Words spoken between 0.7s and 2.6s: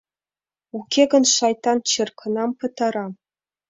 Уке гын шайтан черкынам